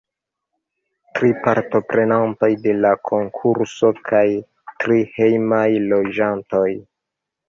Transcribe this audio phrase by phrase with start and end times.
[1.17, 4.23] Tri partoprenantoj de la konkurso kaj
[4.85, 6.65] tri hejmaj loĝantoj.